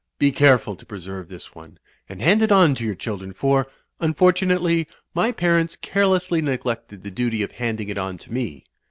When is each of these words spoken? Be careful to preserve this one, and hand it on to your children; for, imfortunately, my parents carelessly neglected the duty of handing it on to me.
Be 0.17 0.31
careful 0.31 0.75
to 0.77 0.83
preserve 0.83 1.27
this 1.29 1.53
one, 1.53 1.77
and 2.09 2.23
hand 2.23 2.41
it 2.41 2.51
on 2.51 2.73
to 2.73 2.83
your 2.83 2.95
children; 2.95 3.33
for, 3.33 3.67
imfortunately, 4.01 4.87
my 5.13 5.31
parents 5.31 5.75
carelessly 5.75 6.41
neglected 6.41 7.03
the 7.03 7.11
duty 7.11 7.43
of 7.43 7.51
handing 7.51 7.87
it 7.87 7.99
on 7.99 8.17
to 8.17 8.33
me. 8.33 8.65